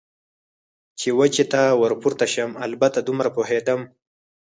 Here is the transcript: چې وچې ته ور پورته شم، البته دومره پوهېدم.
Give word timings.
چې 0.99 1.09
وچې 1.19 1.45
ته 1.51 1.61
ور 1.81 1.93
پورته 2.01 2.25
شم، 2.33 2.51
البته 2.65 2.99
دومره 3.07 3.29
پوهېدم. 3.35 3.81